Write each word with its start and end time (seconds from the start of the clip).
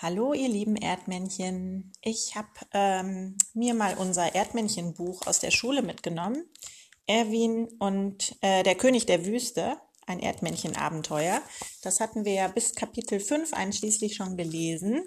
Hallo, 0.00 0.32
ihr 0.32 0.48
lieben 0.48 0.76
Erdmännchen. 0.76 1.92
Ich 2.02 2.36
habe 2.36 2.46
ähm, 2.72 3.36
mir 3.52 3.74
mal 3.74 3.96
unser 3.98 4.32
Erdmännchenbuch 4.32 5.26
aus 5.26 5.40
der 5.40 5.50
Schule 5.50 5.82
mitgenommen. 5.82 6.44
Erwin 7.08 7.66
und 7.80 8.36
äh, 8.40 8.62
der 8.62 8.76
König 8.76 9.06
der 9.06 9.26
Wüste, 9.26 9.76
ein 10.06 10.20
Erdmännchenabenteuer. 10.20 11.42
Das 11.82 11.98
hatten 11.98 12.24
wir 12.24 12.34
ja 12.34 12.46
bis 12.46 12.76
Kapitel 12.76 13.18
5 13.18 13.52
einschließlich 13.52 14.14
schon 14.14 14.36
gelesen. 14.36 15.02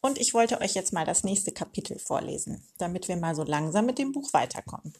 Und 0.00 0.16
ich 0.18 0.32
wollte 0.32 0.58
euch 0.62 0.72
jetzt 0.72 0.94
mal 0.94 1.04
das 1.04 1.22
nächste 1.22 1.52
Kapitel 1.52 1.98
vorlesen, 1.98 2.66
damit 2.78 3.08
wir 3.08 3.16
mal 3.16 3.34
so 3.34 3.42
langsam 3.42 3.84
mit 3.84 3.98
dem 3.98 4.12
Buch 4.12 4.32
weiterkommen. 4.32 4.94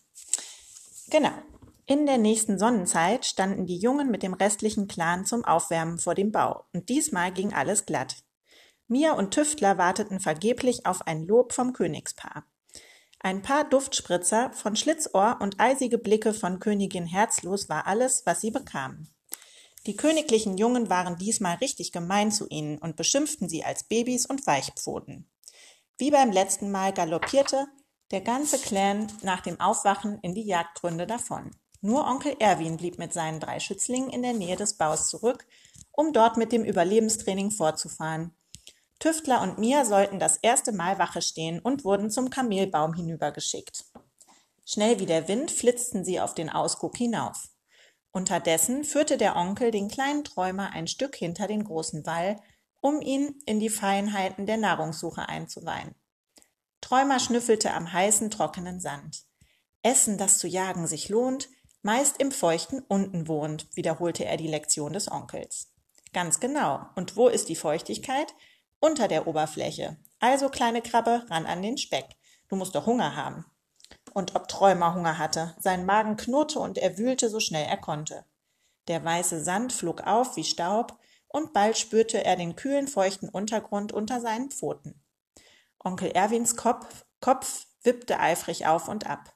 Genau. 1.09 1.33
In 1.87 2.05
der 2.05 2.19
nächsten 2.19 2.59
Sonnenzeit 2.59 3.25
standen 3.25 3.65
die 3.65 3.79
Jungen 3.79 4.11
mit 4.11 4.23
dem 4.23 4.35
restlichen 4.35 4.87
Clan 4.87 5.25
zum 5.25 5.47
Aufwärmen 5.47 5.99
vor 5.99 6.15
dem 6.15 6.31
Bau. 6.31 6.67
Und 6.75 6.91
diesmal 6.91 7.33
ging 7.33 7.55
alles 7.55 7.87
glatt. 7.87 8.17
Mia 8.87 9.13
und 9.13 9.31
Tüftler 9.31 9.79
warteten 9.79 10.21
vergeblich 10.21 10.85
auf 10.85 11.07
ein 11.07 11.27
Lob 11.27 11.55
vom 11.55 11.73
Königspaar. 11.73 12.45
Ein 13.19 13.41
paar 13.41 13.65
Duftspritzer 13.65 14.53
von 14.53 14.77
Schlitzohr 14.77 15.39
und 15.41 15.59
eisige 15.59 15.97
Blicke 15.97 16.35
von 16.35 16.61
Königin 16.61 17.07
Herzlos 17.07 17.71
war 17.71 17.87
alles, 17.87 18.27
was 18.27 18.43
sie 18.43 18.51
bekamen. 18.51 19.09
Die 19.87 19.97
königlichen 19.97 20.59
Jungen 20.59 20.91
waren 20.91 21.17
diesmal 21.17 21.57
richtig 21.57 21.93
gemein 21.93 22.31
zu 22.31 22.47
ihnen 22.49 22.77
und 22.77 22.97
beschimpften 22.97 23.49
sie 23.49 23.65
als 23.65 23.85
Babys 23.85 24.27
und 24.27 24.47
Weichpfoten. 24.47 25.31
Wie 25.97 26.11
beim 26.11 26.31
letzten 26.31 26.71
Mal 26.71 26.93
galoppierte 26.93 27.67
der 28.11 28.21
ganze 28.21 28.59
Clan 28.59 29.11
nach 29.23 29.41
dem 29.41 29.59
Aufwachen 29.59 30.19
in 30.21 30.35
die 30.35 30.45
Jagdgründe 30.45 31.07
davon. 31.07 31.57
Nur 31.81 32.07
Onkel 32.07 32.37
Erwin 32.39 32.77
blieb 32.77 32.99
mit 32.99 33.15
seinen 33.15 33.41
drei 33.41 33.61
Schützlingen 33.61 34.11
in 34.11 34.23
der 34.23 34.35
Nähe 34.35 34.57
des 34.57 34.75
Baus 34.75 35.09
zurück, 35.09 35.47
um 35.93 36.13
dort 36.13 36.37
mit 36.37 36.53
dem 36.53 36.65
Überlebenstraining 36.65 37.51
fortzufahren 37.51 38.35
Tüftler 39.05 39.43
und 39.43 39.59
Mia 39.59 39.85
sollten 39.85 40.19
das 40.19 40.39
erste 40.39 40.73
Mal 40.73 40.99
Wache 40.99 41.21
stehen 41.21 41.59
und 41.59 41.85
wurden 41.85 42.11
zum 42.11 42.31
Kamelbaum 42.31 42.95
hinübergeschickt. 42.95 43.85
Schnell 44.65 44.99
wie 44.99 45.05
der 45.05 45.29
Wind 45.29 45.51
flitzten 45.51 46.07
sie 46.07 46.21
auf 46.21 46.33
den 46.33 46.49
Ausguck 46.49 46.97
hinauf. 46.97 47.51
Unterdessen 48.13 48.83
führte 48.83 49.19
der 49.19 49.37
Onkel 49.37 49.71
den 49.71 49.89
kleinen 49.89 50.25
Träumer 50.25 50.71
ein 50.71 50.87
Stück 50.87 51.17
hinter 51.17 51.47
den 51.47 51.65
großen 51.65 52.07
Wall, 52.07 52.41
um 52.81 53.03
ihn 53.03 53.39
in 53.45 53.61
die 53.61 53.69
Feinheiten 53.69 54.47
der 54.47 54.57
Nahrungssuche 54.57 55.29
einzuweihen. 55.29 55.95
Träumer 56.81 57.21
schnüffelte 57.21 57.75
am 57.75 57.93
heißen, 57.93 58.31
trockenen 58.31 58.81
Sand. 58.81 59.25
Essen, 59.83 60.17
das 60.17 60.39
zu 60.39 60.49
jagen 60.49 60.87
sich 60.87 61.11
lohnt, 61.11 61.51
meist 61.83 62.23
im 62.23 62.33
feuchten 62.33 62.81
unten 62.89 63.29
wohnt, 63.29 63.69
wiederholte 63.77 64.25
er 64.25 64.39
die 64.39 64.49
Lektion 64.49 64.95
des 64.95 65.13
Onkels. 65.13 65.75
Ganz 66.15 66.41
genau. 66.41 66.87
Und 66.95 67.17
wo 67.17 67.29
ist 67.29 67.51
die 67.51 67.57
Feuchtigkeit? 67.57 68.35
Unter 68.85 69.09
der 69.09 69.27
Oberfläche. 69.27 69.97
Also, 70.21 70.51
kleine 70.51 70.83
Krabbe, 70.83 71.25
ran 71.31 71.47
an 71.47 71.63
den 71.63 71.79
Speck. 71.79 72.05
Du 72.49 72.57
musst 72.57 72.75
doch 72.75 72.85
Hunger 72.85 73.17
haben. 73.17 73.47
Und 74.13 74.37
ob 74.37 74.47
Träumer 74.47 74.95
Hunger 74.95 75.17
hatte, 75.17 75.55
sein 75.59 75.87
Magen 75.87 76.19
knurrte 76.19 76.59
und 76.59 76.77
er 76.77 76.99
wühlte 76.99 77.31
so 77.31 77.41
schnell 77.41 77.65
er 77.65 77.79
konnte. 77.79 78.27
Der 78.89 79.03
weiße 79.03 79.43
Sand 79.43 79.73
flog 79.73 80.03
auf 80.03 80.37
wie 80.37 80.45
Staub, 80.45 80.99
und 81.29 81.55
bald 81.55 81.79
spürte 81.79 82.25
er 82.25 82.37
den 82.37 82.57
kühlen, 82.57 82.87
feuchten 82.87 83.31
Untergrund 83.31 83.93
unter 83.93 84.21
seinen 84.21 84.51
Pfoten. 84.51 85.03
Onkel 85.79 86.11
Erwins 86.11 86.55
Kopf, 86.55 87.07
Kopf 87.21 87.67
wippte 87.83 88.21
eifrig 88.21 88.67
auf 88.67 88.89
und 88.89 89.07
ab. 89.07 89.35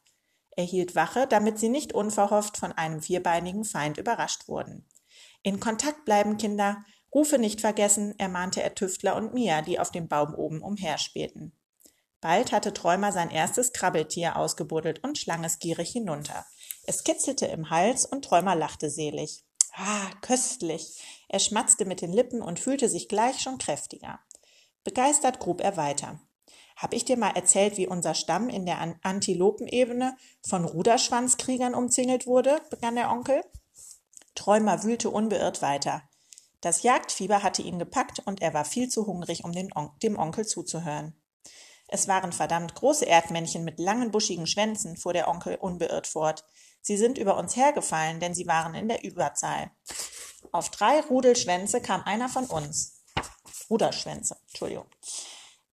Er 0.51 0.65
hielt 0.65 0.95
Wache, 0.95 1.27
damit 1.27 1.59
sie 1.59 1.71
nicht 1.71 1.95
unverhofft 1.95 2.59
von 2.59 2.73
einem 2.73 3.01
vierbeinigen 3.01 3.65
Feind 3.65 3.97
überrascht 3.97 4.47
wurden. 4.47 4.87
In 5.43 5.59
Kontakt 5.59 6.05
bleiben, 6.05 6.37
Kinder, 6.37 6.85
Rufe 7.15 7.39
nicht 7.39 7.61
vergessen, 7.61 8.19
ermahnte 8.19 8.63
er 8.63 8.75
Tüftler 8.75 9.17
und 9.17 9.35
Mia, 9.35 9.63
die 9.63 9.79
auf 9.79 9.91
dem 9.91 10.09
Baum 10.09 10.35
oben 10.35 10.63
umherspähten. 10.63 11.53
Bald 12.21 12.53
hatte 12.53 12.75
Träumer 12.75 13.13
sein 13.13 13.31
erstes 13.31 13.73
Krabbeltier 13.73 14.37
ausgebuddelt 14.37 15.05
und 15.05 15.19
schlang 15.19 15.45
es 15.45 15.59
gierig 15.59 15.91
hinunter. 15.91 16.45
Es 16.85 17.05
kitzelte 17.05 17.47
im 17.47 17.71
Hals 17.71 18.07
und 18.07 18.25
Träumer 18.25 18.57
lachte 18.57 18.91
selig. 18.91 19.45
Ah, 19.75 20.11
köstlich! 20.21 21.01
Er 21.29 21.39
schmatzte 21.39 21.85
mit 21.85 22.01
den 22.01 22.13
Lippen 22.13 22.43
und 22.43 22.59
fühlte 22.59 22.89
sich 22.89 23.09
gleich 23.09 23.41
schon 23.41 23.59
kräftiger. 23.59 24.19
Begeistert 24.83 25.39
grub 25.39 25.61
er 25.61 25.77
weiter. 25.77 26.21
Hab 26.77 26.95
ich 26.95 27.05
dir 27.05 27.17
mal 27.17 27.37
erzählt, 27.37 27.77
wie 27.77 27.87
unser 27.87 28.15
Stamm 28.15 28.49
in 28.49 28.67
der 28.67 28.97
Antilopenebene 29.03 30.17
von 30.47 30.65
Ruderschwanzkriegern 30.65 31.75
umzingelt 31.75 32.27
wurde? 32.27 32.61
begann 32.71 32.97
der 32.97 33.11
Onkel. 33.11 33.45
Träumer 34.35 34.83
wühlte 34.85 35.11
unbeirrt 35.11 35.63
weiter. 35.63 36.08
Das 36.61 36.83
Jagdfieber 36.83 37.43
hatte 37.43 37.63
ihn 37.63 37.79
gepackt 37.79 38.21
und 38.25 38.43
er 38.43 38.53
war 38.53 38.65
viel 38.65 38.89
zu 38.89 39.07
hungrig, 39.07 39.45
um 39.45 39.53
On 39.75 39.91
dem 40.03 40.19
Onkel 40.19 40.47
zuzuhören. 40.47 41.15
Es 41.87 42.09
waren 42.09 42.33
verdammt 42.33 42.75
große 42.75 43.07
Erdmännchen 43.07 43.65
mit 43.65 43.79
langen 43.79 44.11
buschigen 44.11 44.47
Schwänzen, 44.47 44.97
fuhr 44.97 45.13
der 45.13 45.29
Onkel 45.29 45.57
unbeirrt 45.57 46.07
fort. 46.07 46.45
Sie 46.83 46.97
sind 46.97 47.17
über 47.17 47.37
uns 47.37 47.57
hergefallen, 47.57 48.21
denn 48.21 48.35
sie 48.35 48.47
waren 48.47 48.75
in 48.75 48.89
der 48.89 49.05
Überzahl. 49.05 49.71
Auf 50.53 50.71
drei 50.71 51.01
Rudelschwänze 51.01 51.81
kam 51.81 52.03
einer 52.03 52.29
von 52.29 52.45
uns. 52.47 53.03
Ruderschwänze, 53.71 54.37
Entschuldigung. 54.49 54.87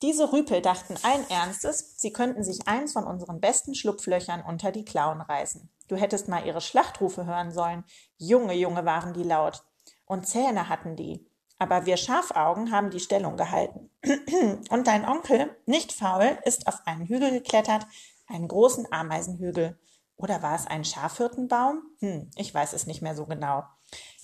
Diese 0.02 0.34
Rüpel 0.34 0.62
dachten 0.62 0.98
allen 1.04 1.30
Ernstes, 1.30 1.96
sie 1.98 2.12
könnten 2.12 2.44
sich 2.44 2.68
eins 2.68 2.92
von 2.92 3.06
unseren 3.06 3.40
besten 3.40 3.74
Schlupflöchern 3.74 4.44
unter 4.44 4.72
die 4.72 4.86
Klauen 4.86 5.22
reißen. 5.22 5.72
Du 5.88 5.96
hättest 5.96 6.28
mal 6.28 6.46
ihre 6.46 6.62
Schlachtrufe 6.62 7.26
hören 7.26 7.52
sollen. 7.52 7.86
Junge, 8.18 8.54
Junge 8.54 8.86
waren 8.86 9.14
die 9.14 9.24
laut 9.24 9.64
und 10.14 10.26
Zähne 10.26 10.70
hatten 10.70 10.96
die. 10.96 11.28
Aber 11.60 11.86
wir 11.86 11.98
Schafaugen 11.98 12.72
haben 12.72 12.90
die 12.90 13.00
Stellung 13.00 13.38
gehalten. 13.38 13.90
Und 14.70 14.88
dein 14.88 15.08
Onkel, 15.08 15.56
nicht 15.66 15.94
faul, 15.94 16.38
ist 16.46 16.68
auf 16.68 16.82
einen 16.86 17.08
Hügel 17.08 17.32
geklettert, 17.32 17.86
einen 18.28 18.48
großen 18.48 18.92
Ameisenhügel. 18.92 19.80
Oder 20.16 20.42
war 20.42 20.56
es 20.56 20.68
ein 20.68 20.84
Schafhirtenbaum? 20.84 21.82
Hm, 22.00 22.32
ich 22.36 22.54
weiß 22.54 22.74
es 22.74 22.86
nicht 22.86 23.02
mehr 23.02 23.16
so 23.16 23.26
genau. 23.26 23.64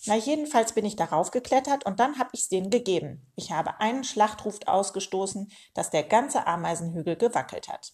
Na, 0.05 0.15
jedenfalls 0.15 0.73
bin 0.73 0.85
ich 0.85 0.95
darauf 0.95 1.31
geklettert 1.31 1.85
und 1.85 1.99
dann 1.99 2.17
hab 2.19 2.29
ich's 2.33 2.49
denen 2.49 2.69
gegeben. 2.69 3.31
Ich 3.35 3.51
habe 3.51 3.79
einen 3.79 4.03
Schlachtruf 4.03 4.59
ausgestoßen, 4.65 5.51
dass 5.73 5.89
der 5.89 6.03
ganze 6.03 6.47
Ameisenhügel 6.47 7.15
gewackelt 7.15 7.67
hat. 7.67 7.93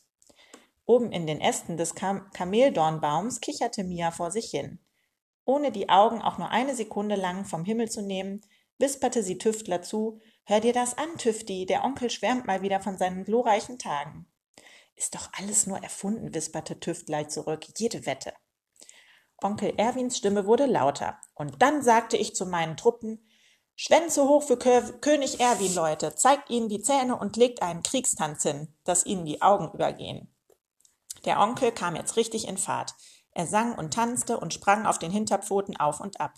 Oben 0.86 1.12
in 1.12 1.26
den 1.26 1.42
Ästen 1.42 1.78
des 1.78 1.96
Kam 1.96 2.30
Kameldornbaums 2.32 3.42
kicherte 3.42 3.84
Mia 3.84 4.12
vor 4.12 4.32
sich 4.32 4.52
hin. 4.52 4.80
Ohne 5.46 5.72
die 5.72 5.90
Augen 5.90 6.22
auch 6.22 6.38
nur 6.38 6.50
eine 6.50 6.76
Sekunde 6.76 7.16
lang 7.16 7.46
vom 7.46 7.64
Himmel 7.66 7.90
zu 7.90 8.02
nehmen, 8.02 8.42
wisperte 8.78 9.24
sie 9.24 9.38
Tüftler 9.38 9.82
zu, 9.82 10.20
Hör 10.48 10.60
dir 10.60 10.74
das 10.74 10.96
an, 10.98 11.18
Tüfti, 11.18 11.66
der 11.66 11.84
Onkel 11.84 12.12
schwärmt 12.12 12.46
mal 12.46 12.62
wieder 12.62 12.80
von 12.80 13.00
seinen 13.00 13.24
glorreichen 13.24 13.80
Tagen. 13.80 14.28
Ist 14.96 15.16
doch 15.16 15.30
alles 15.34 15.66
nur 15.66 15.82
erfunden, 15.82 16.34
wisperte 16.36 16.80
Tüftler 16.80 17.28
zurück, 17.28 17.66
jede 17.78 18.06
Wette. 18.06 18.34
Onkel 19.42 19.74
Erwins 19.78 20.18
Stimme 20.18 20.46
wurde 20.46 20.68
lauter, 20.68 21.20
und 21.34 21.62
dann 21.62 21.82
sagte 21.82 22.16
ich 22.16 22.36
zu 22.36 22.46
meinen 22.46 22.78
Truppen, 22.78 23.28
Schwänze 23.76 24.24
hoch 24.24 24.44
für 24.44 24.58
Kö 24.58 24.82
König 25.02 25.42
Erwin, 25.42 25.74
Leute, 25.74 26.16
zeigt 26.16 26.50
ihnen 26.50 26.70
die 26.70 26.82
Zähne 26.82 27.18
und 27.18 27.36
legt 27.36 27.62
einen 27.62 27.84
Kriegstanz 27.84 28.44
hin, 28.44 28.74
dass 28.86 29.06
ihnen 29.06 29.26
die 29.26 29.42
Augen 29.42 29.70
übergehen. 29.74 30.34
Der 31.26 31.40
Onkel 31.40 31.72
kam 31.72 31.96
jetzt 31.96 32.16
richtig 32.16 32.48
in 32.48 32.58
Fahrt. 32.58 32.94
Er 33.36 33.46
sang 33.46 33.78
und 33.78 33.94
tanzte 33.94 34.40
und 34.40 34.54
sprang 34.54 34.86
auf 34.86 34.98
den 34.98 35.12
Hinterpfoten 35.12 35.78
auf 35.78 36.00
und 36.00 36.20
ab. 36.20 36.34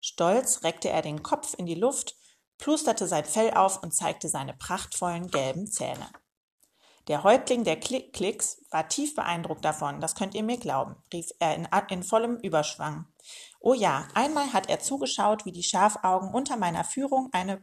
Stolz 0.00 0.64
reckte 0.64 0.90
er 0.90 1.00
den 1.00 1.22
Kopf 1.22 1.54
in 1.54 1.64
die 1.64 1.76
Luft, 1.76 2.16
plusterte 2.58 3.06
sein 3.06 3.24
Fell 3.24 3.54
auf 3.54 3.82
und 3.82 3.94
zeigte 3.94 4.28
seine 4.28 4.52
prachtvollen 4.52 5.30
gelben 5.30 5.66
Zähne. 5.66 6.10
Der 7.06 7.22
Häuptling 7.22 7.64
der 7.64 7.78
Klick 7.78 8.12
Klicks 8.12 8.62
war 8.70 8.88
tief 8.88 9.14
beeindruckt 9.14 9.64
davon, 9.64 10.00
das 10.00 10.16
könnt 10.16 10.34
ihr 10.34 10.42
mir 10.42 10.58
glauben, 10.58 10.96
rief 11.12 11.30
er 11.38 11.54
in, 11.54 11.68
in 11.88 12.02
vollem 12.02 12.38
Überschwang. 12.38 13.06
Oh 13.60 13.74
ja, 13.74 14.08
einmal 14.14 14.52
hat 14.52 14.68
er 14.68 14.80
zugeschaut, 14.80 15.44
wie 15.44 15.52
die 15.52 15.62
Schafaugen 15.62 16.34
unter 16.34 16.56
meiner 16.56 16.82
Führung 16.82 17.28
eine, 17.32 17.62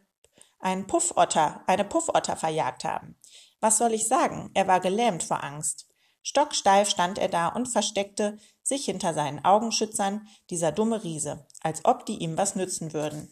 einen 0.59 0.87
Puffotter, 0.87 1.63
eine 1.67 1.83
Puffotter 1.83 2.37
verjagt 2.37 2.85
haben. 2.85 3.19
Was 3.59 3.77
soll 3.77 3.93
ich 3.93 4.07
sagen? 4.07 4.49
Er 4.53 4.67
war 4.67 4.79
gelähmt 4.79 5.23
vor 5.23 5.43
Angst. 5.43 5.87
Stocksteif 6.23 6.87
stand 6.87 7.17
er 7.17 7.29
da 7.29 7.47
und 7.47 7.67
versteckte 7.67 8.37
sich 8.71 8.85
hinter 8.85 9.13
seinen 9.13 9.43
Augenschützern, 9.43 10.27
dieser 10.49 10.71
dumme 10.71 11.03
Riese, 11.03 11.45
als 11.61 11.83
ob 11.83 12.05
die 12.05 12.19
ihm 12.19 12.37
was 12.37 12.55
nützen 12.55 12.93
würden. 12.93 13.29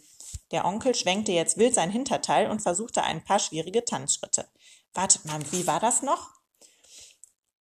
Der 0.52 0.66
Onkel 0.66 0.94
schwenkte 0.94 1.32
jetzt 1.32 1.58
wild 1.58 1.74
sein 1.74 1.90
Hinterteil 1.90 2.52
und 2.52 2.62
versuchte 2.62 3.04
ein 3.04 3.24
paar 3.24 3.40
schwierige 3.40 3.86
Tanzschritte. 3.86 4.50
Wartet 4.94 5.24
mal, 5.24 5.40
wie 5.52 5.66
war 5.66 5.80
das 5.80 6.02
noch? 6.02 6.32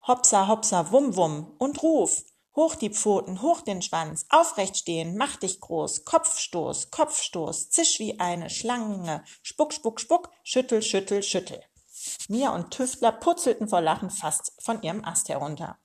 Hopsa, 0.08 0.48
hopsa, 0.48 0.90
wum, 0.90 1.14
wum 1.14 1.54
und 1.58 1.80
ruf. 1.84 2.24
Hoch 2.56 2.74
die 2.74 2.90
Pfoten, 2.90 3.40
hoch 3.42 3.60
den 3.60 3.80
Schwanz, 3.82 4.26
aufrecht 4.30 4.76
stehen, 4.76 5.16
mach 5.16 5.36
dich 5.36 5.60
groß, 5.60 6.04
Kopfstoß, 6.04 6.90
Kopfstoß, 6.90 7.70
zisch 7.70 8.00
wie 8.00 8.18
eine 8.18 8.50
Schlange, 8.50 9.22
spuck, 9.42 9.72
spuck, 9.72 10.00
spuck, 10.00 10.30
schüttel, 10.42 10.82
schüttel, 10.82 11.22
schüttel. 11.22 11.62
Mia 12.28 12.52
und 12.52 12.72
Tüftler 12.72 13.12
purzelten 13.12 13.68
vor 13.68 13.80
Lachen 13.80 14.10
fast 14.10 14.52
von 14.60 14.82
ihrem 14.82 15.04
Ast 15.04 15.28
herunter. 15.28 15.78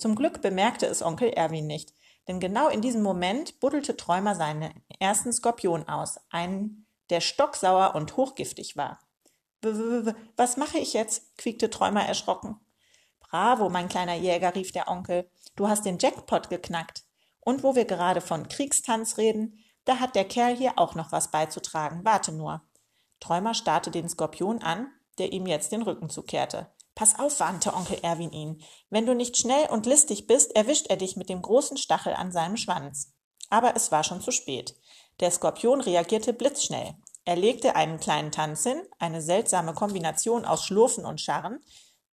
Zum 0.00 0.14
Glück 0.14 0.40
bemerkte 0.40 0.86
es 0.86 1.02
Onkel 1.02 1.28
Erwin 1.28 1.66
nicht, 1.66 1.92
denn 2.26 2.40
genau 2.40 2.68
in 2.68 2.80
diesem 2.80 3.02
Moment 3.02 3.60
buddelte 3.60 3.98
Träumer 3.98 4.34
seinen 4.34 4.72
ersten 4.98 5.30
Skorpion 5.30 5.86
aus, 5.90 6.18
einen, 6.30 6.86
der 7.10 7.20
stocksauer 7.20 7.94
und 7.94 8.16
hochgiftig 8.16 8.78
war. 8.78 8.98
Was 10.36 10.56
mache 10.56 10.78
ich 10.78 10.94
jetzt? 10.94 11.36
quiekte 11.36 11.68
Träumer 11.68 12.02
erschrocken. 12.02 12.58
Bravo, 13.20 13.68
mein 13.68 13.90
kleiner 13.90 14.14
Jäger, 14.14 14.54
rief 14.54 14.72
der 14.72 14.88
Onkel. 14.88 15.30
Du 15.54 15.68
hast 15.68 15.84
den 15.84 15.98
Jackpot 15.98 16.48
geknackt. 16.48 17.04
Und 17.40 17.62
wo 17.62 17.74
wir 17.74 17.84
gerade 17.84 18.22
von 18.22 18.48
Kriegstanz 18.48 19.18
reden, 19.18 19.62
da 19.84 20.00
hat 20.00 20.14
der 20.14 20.24
Kerl 20.24 20.56
hier 20.56 20.78
auch 20.78 20.94
noch 20.94 21.12
was 21.12 21.30
beizutragen. 21.30 22.06
Warte 22.06 22.32
nur. 22.32 22.62
Träumer 23.20 23.52
starrte 23.52 23.90
den 23.90 24.08
Skorpion 24.08 24.62
an, 24.62 24.90
der 25.18 25.34
ihm 25.34 25.44
jetzt 25.44 25.72
den 25.72 25.82
Rücken 25.82 26.08
zukehrte. 26.08 26.70
Pass 26.94 27.18
auf, 27.18 27.40
warnte 27.40 27.74
Onkel 27.74 27.98
Erwin 28.02 28.32
ihn. 28.32 28.62
Wenn 28.90 29.06
du 29.06 29.14
nicht 29.14 29.36
schnell 29.36 29.68
und 29.70 29.86
listig 29.86 30.26
bist, 30.26 30.54
erwischt 30.54 30.88
er 30.88 30.96
dich 30.96 31.16
mit 31.16 31.28
dem 31.28 31.42
großen 31.42 31.76
Stachel 31.76 32.14
an 32.14 32.32
seinem 32.32 32.56
Schwanz. 32.56 33.12
Aber 33.48 33.74
es 33.74 33.90
war 33.90 34.04
schon 34.04 34.20
zu 34.20 34.30
spät. 34.30 34.74
Der 35.20 35.30
Skorpion 35.30 35.80
reagierte 35.80 36.32
blitzschnell. 36.32 36.94
Er 37.24 37.36
legte 37.36 37.76
einen 37.76 38.00
kleinen 38.00 38.32
Tanz 38.32 38.62
hin, 38.62 38.80
eine 38.98 39.22
seltsame 39.22 39.74
Kombination 39.74 40.44
aus 40.44 40.64
Schlurfen 40.64 41.04
und 41.04 41.20
Scharren, 41.20 41.60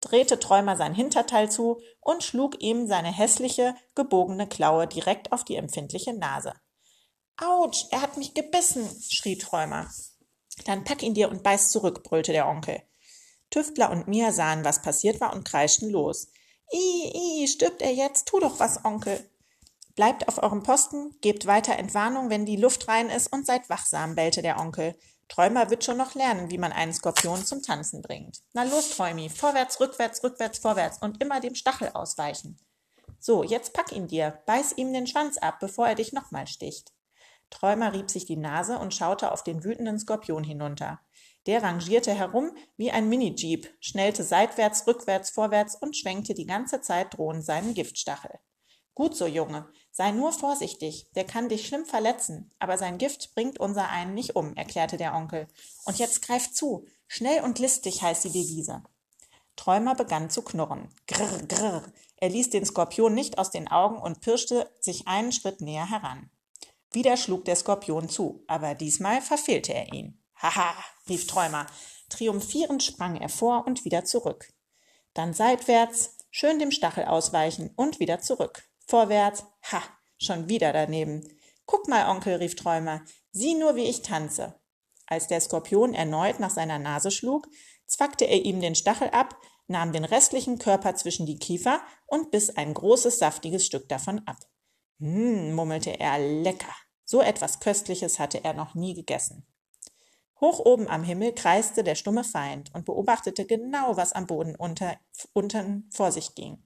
drehte 0.01 0.39
Träumer 0.39 0.77
sein 0.77 0.93
Hinterteil 0.93 1.49
zu 1.49 1.81
und 2.01 2.23
schlug 2.23 2.61
ihm 2.61 2.87
seine 2.87 3.11
hässliche, 3.11 3.75
gebogene 3.95 4.47
Klaue 4.47 4.87
direkt 4.87 5.31
auf 5.31 5.43
die 5.43 5.55
empfindliche 5.55 6.13
Nase. 6.13 6.53
Autsch, 7.37 7.85
er 7.91 8.01
hat 8.01 8.17
mich 8.17 8.33
gebissen, 8.33 8.87
schrie 9.09 9.37
Träumer. 9.37 9.89
Dann 10.65 10.83
pack 10.83 11.03
ihn 11.03 11.13
dir 11.13 11.29
und 11.29 11.43
beiß 11.43 11.71
zurück, 11.71 12.03
brüllte 12.03 12.31
der 12.31 12.47
Onkel. 12.47 12.81
Tüftler 13.49 13.91
und 13.91 14.07
Mia 14.07 14.31
sahen, 14.31 14.65
was 14.65 14.81
passiert 14.81 15.21
war 15.21 15.33
und 15.33 15.45
kreischten 15.47 15.89
los. 15.89 16.27
I, 16.73 17.43
i, 17.43 17.47
stirbt 17.47 17.81
er 17.81 17.93
jetzt? 17.93 18.27
Tu 18.27 18.39
doch 18.39 18.59
was, 18.59 18.83
Onkel. 18.83 19.19
Bleibt 19.95 20.27
auf 20.27 20.41
eurem 20.43 20.63
Posten, 20.63 21.15
gebt 21.21 21.47
weiter 21.47 21.75
Entwarnung, 21.75 22.29
wenn 22.29 22.45
die 22.45 22.57
Luft 22.57 22.87
rein 22.87 23.09
ist 23.09 23.31
und 23.33 23.45
seid 23.45 23.69
wachsam, 23.69 24.15
bellte 24.15 24.41
der 24.41 24.59
Onkel. 24.59 24.95
Träumer 25.27 25.69
wird 25.69 25.83
schon 25.83 25.97
noch 25.97 26.15
lernen, 26.15 26.49
wie 26.49 26.57
man 26.57 26.71
einen 26.71 26.93
Skorpion 26.93 27.45
zum 27.45 27.61
Tanzen 27.61 28.01
bringt. 28.01 28.39
Na 28.53 28.63
los, 28.63 28.91
Träumi, 28.91 29.29
vorwärts, 29.29 29.79
rückwärts, 29.79 30.23
rückwärts, 30.23 30.59
vorwärts 30.59 30.99
und 30.99 31.21
immer 31.21 31.39
dem 31.39 31.55
Stachel 31.55 31.89
ausweichen. 31.93 32.59
So, 33.19 33.43
jetzt 33.43 33.73
pack 33.73 33.91
ihn 33.91 34.07
dir, 34.07 34.41
beiß 34.45 34.73
ihm 34.77 34.93
den 34.93 35.07
Schwanz 35.07 35.37
ab, 35.37 35.59
bevor 35.59 35.87
er 35.87 35.95
dich 35.95 36.13
nochmal 36.13 36.47
sticht. 36.47 36.93
Träumer 37.49 37.93
rieb 37.93 38.11
sich 38.11 38.25
die 38.25 38.37
Nase 38.37 38.77
und 38.77 38.93
schaute 38.93 39.31
auf 39.31 39.43
den 39.43 39.63
wütenden 39.63 39.99
Skorpion 39.99 40.43
hinunter. 40.43 40.99
Der 41.47 41.63
rangierte 41.63 42.13
herum 42.13 42.51
wie 42.75 42.91
ein 42.91 43.07
Mini-Jeep, 43.07 43.73
schnellte 43.79 44.23
seitwärts, 44.23 44.85
rückwärts, 44.85 45.29
vorwärts 45.29 45.75
und 45.75 45.95
schwenkte 45.95 46.33
die 46.33 46.45
ganze 46.45 46.81
Zeit 46.81 47.17
drohend 47.17 47.43
seinen 47.45 47.73
Giftstachel. 47.73 48.39
Gut 48.93 49.15
so, 49.15 49.27
Junge, 49.27 49.71
sei 49.91 50.11
nur 50.11 50.33
vorsichtig, 50.33 51.09
der 51.15 51.23
kann 51.23 51.47
dich 51.47 51.65
schlimm 51.65 51.85
verletzen, 51.85 52.51
aber 52.59 52.77
sein 52.77 52.97
Gift 52.97 53.33
bringt 53.33 53.59
unser 53.59 53.89
einen 53.89 54.13
nicht 54.13 54.35
um, 54.35 54.55
erklärte 54.57 54.97
der 54.97 55.13
Onkel. 55.13 55.47
Und 55.85 55.99
jetzt 55.99 56.21
greif 56.21 56.51
zu, 56.51 56.85
schnell 57.07 57.43
und 57.43 57.59
listig 57.59 58.01
heißt 58.01 58.25
die 58.25 58.31
Devise. 58.31 58.83
Träumer 59.55 59.95
begann 59.95 60.29
zu 60.29 60.41
knurren. 60.41 60.89
Grrr, 61.07 61.43
grrr. 61.47 61.83
Er 62.17 62.29
ließ 62.29 62.49
den 62.49 62.65
Skorpion 62.65 63.13
nicht 63.13 63.37
aus 63.37 63.51
den 63.51 63.69
Augen 63.69 63.97
und 63.97 64.19
pirschte 64.19 64.69
sich 64.81 65.07
einen 65.07 65.31
Schritt 65.31 65.61
näher 65.61 65.89
heran. 65.89 66.29
Wieder 66.91 67.15
schlug 67.15 67.45
der 67.45 67.55
Skorpion 67.55 68.09
zu, 68.09 68.43
aber 68.47 68.75
diesmal 68.75 69.21
verfehlte 69.21 69.73
er 69.73 69.93
ihn. 69.93 70.21
Haha, 70.41 70.73
rief 71.09 71.27
Träumer. 71.27 71.67
Triumphierend 72.09 72.83
sprang 72.83 73.15
er 73.15 73.29
vor 73.29 73.65
und 73.65 73.85
wieder 73.85 74.05
zurück. 74.05 74.53
Dann 75.13 75.33
seitwärts, 75.33 76.17
schön 76.29 76.59
dem 76.59 76.71
Stachel 76.71 77.05
ausweichen 77.05 77.71
und 77.75 77.99
wieder 77.99 78.19
zurück. 78.19 78.63
Vorwärts, 78.85 79.43
ha, 79.71 79.81
schon 80.17 80.47
wieder 80.49 80.73
daneben. 80.73 81.27
Guck 81.65 81.87
mal, 81.87 82.09
Onkel, 82.09 82.35
rief 82.35 82.55
Träumer, 82.55 83.01
sieh 83.31 83.55
nur, 83.55 83.75
wie 83.75 83.83
ich 83.89 84.03
tanze. 84.03 84.59
Als 85.07 85.27
der 85.27 85.41
Skorpion 85.41 85.93
erneut 85.93 86.39
nach 86.39 86.51
seiner 86.51 86.79
Nase 86.79 87.11
schlug, 87.11 87.47
zwackte 87.85 88.25
er 88.25 88.45
ihm 88.45 88.61
den 88.61 88.75
Stachel 88.75 89.09
ab, 89.09 89.37
nahm 89.67 89.91
den 89.91 90.05
restlichen 90.05 90.59
Körper 90.59 90.95
zwischen 90.95 91.25
die 91.25 91.39
Kiefer 91.39 91.81
und 92.05 92.31
biss 92.31 92.49
ein 92.49 92.73
großes, 92.73 93.17
saftiges 93.17 93.65
Stück 93.65 93.89
davon 93.89 94.21
ab. 94.25 94.37
Hm, 94.99 95.53
murmelte 95.53 95.99
er, 95.99 96.19
lecker. 96.19 96.73
So 97.03 97.21
etwas 97.21 97.59
Köstliches 97.59 98.19
hatte 98.19 98.43
er 98.43 98.53
noch 98.53 98.75
nie 98.75 98.93
gegessen. 98.93 99.45
Hoch 100.39 100.59
oben 100.59 100.87
am 100.87 101.03
Himmel 101.03 101.33
kreiste 101.33 101.83
der 101.83 101.95
stumme 101.95 102.23
Feind 102.23 102.73
und 102.73 102.85
beobachtete 102.85 103.45
genau, 103.45 103.97
was 103.97 104.13
am 104.13 104.27
Boden 104.27 104.55
unter, 104.55 104.97
unten 105.33 105.89
vor 105.93 106.11
sich 106.11 106.35
ging. 106.35 106.63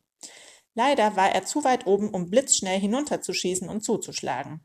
Leider 0.74 1.16
war 1.16 1.32
er 1.32 1.46
zu 1.46 1.64
weit 1.64 1.88
oben, 1.88 2.10
um 2.10 2.30
blitzschnell 2.30 2.80
hinunterzuschießen 2.80 3.70
und 3.70 3.84
zuzuschlagen. 3.84 4.62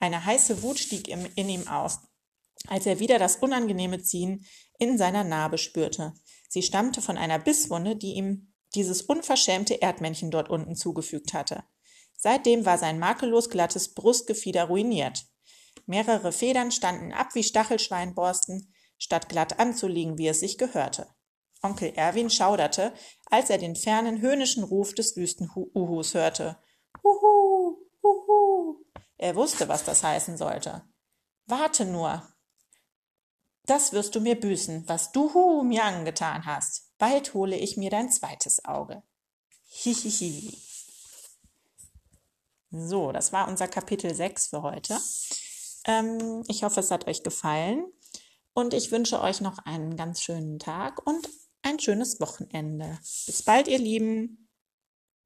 Eine 0.00 0.24
heiße 0.24 0.62
Wut 0.62 0.78
stieg 0.78 1.08
in 1.08 1.48
ihm 1.48 1.66
aus, 1.68 1.98
als 2.68 2.86
er 2.86 3.00
wieder 3.00 3.18
das 3.18 3.36
unangenehme 3.36 4.00
Ziehen 4.00 4.46
in 4.78 4.98
seiner 4.98 5.24
Narbe 5.24 5.58
spürte. 5.58 6.14
Sie 6.48 6.62
stammte 6.62 7.02
von 7.02 7.18
einer 7.18 7.38
Bisswunde, 7.38 7.96
die 7.96 8.14
ihm 8.14 8.52
dieses 8.74 9.02
unverschämte 9.02 9.74
Erdmännchen 9.74 10.30
dort 10.30 10.48
unten 10.50 10.76
zugefügt 10.76 11.32
hatte. 11.32 11.64
Seitdem 12.16 12.64
war 12.64 12.78
sein 12.78 12.98
makellos 12.98 13.50
glattes 13.50 13.94
Brustgefieder 13.94 14.64
ruiniert. 14.64 15.24
Mehrere 15.88 16.32
Federn 16.32 16.70
standen 16.70 17.14
ab 17.14 17.34
wie 17.34 17.42
Stachelschweinborsten, 17.42 18.74
statt 18.98 19.30
glatt 19.30 19.58
anzuliegen, 19.58 20.18
wie 20.18 20.28
es 20.28 20.40
sich 20.40 20.58
gehörte. 20.58 21.08
Onkel 21.62 21.94
Erwin 21.96 22.28
schauderte, 22.28 22.92
als 23.30 23.48
er 23.48 23.56
den 23.56 23.74
fernen 23.74 24.20
höhnischen 24.20 24.64
Ruf 24.64 24.92
des 24.92 25.16
Wüstenuhus 25.16 26.12
hörte. 26.12 26.58
Huhu, 27.02 27.78
huhu. 28.02 28.84
Er 29.16 29.34
wusste, 29.34 29.66
was 29.68 29.82
das 29.84 30.04
heißen 30.04 30.36
sollte. 30.36 30.84
Warte 31.46 31.86
nur. 31.86 32.22
Das 33.64 33.94
wirst 33.94 34.14
du 34.14 34.20
mir 34.20 34.38
büßen, 34.38 34.86
was 34.88 35.10
du 35.12 35.32
Hu 35.32 35.62
mir 35.62 35.84
angetan 35.84 36.44
hast. 36.44 36.92
Bald 36.98 37.32
hole 37.32 37.56
ich 37.56 37.78
mir 37.78 37.88
dein 37.88 38.12
zweites 38.12 38.62
Auge. 38.66 39.02
Hihihi. 39.70 40.58
So, 42.70 43.10
das 43.10 43.32
war 43.32 43.48
unser 43.48 43.68
Kapitel 43.68 44.14
6 44.14 44.48
für 44.48 44.60
heute. 44.60 45.00
Ähm, 45.88 46.44
ich 46.46 46.62
hoffe, 46.62 46.80
es 46.80 46.90
hat 46.92 47.08
euch 47.08 47.24
gefallen 47.24 47.84
und 48.52 48.74
ich 48.74 48.92
wünsche 48.92 49.20
euch 49.20 49.40
noch 49.40 49.58
einen 49.64 49.96
ganz 49.96 50.22
schönen 50.22 50.58
Tag 50.58 51.04
und 51.06 51.28
ein 51.62 51.80
schönes 51.80 52.20
Wochenende. 52.20 52.98
Bis 53.26 53.42
bald, 53.42 53.66
ihr 53.66 53.78
Lieben. 53.78 54.47